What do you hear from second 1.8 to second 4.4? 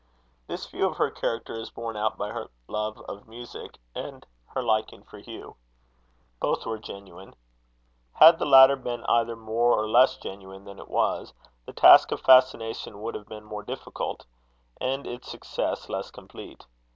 out by her love of music and